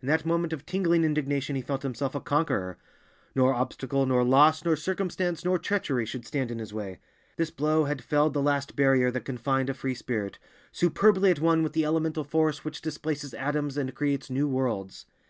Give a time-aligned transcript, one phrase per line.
[0.00, 2.78] In that moment of tingling indignation he felt himself a conqueror;
[3.34, 7.00] nor obstacle, nor loss, nor circumstance, nor treachery should stand in his way.
[7.36, 10.38] This blow had felled the last barrier that confined a free spirit,
[10.72, 15.04] superbly at one with the elemental force which displaces atoms and creates new worlds.